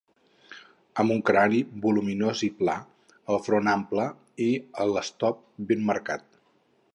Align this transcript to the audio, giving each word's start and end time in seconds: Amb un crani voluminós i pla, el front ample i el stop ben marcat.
Amb 1.01 1.13
un 1.15 1.19
crani 1.27 1.59
voluminós 1.83 2.41
i 2.47 2.49
pla, 2.61 2.75
el 3.35 3.39
front 3.49 3.71
ample 3.75 4.07
i 4.47 4.49
el 4.87 4.99
stop 5.11 5.45
ben 5.73 5.87
marcat. 5.93 6.27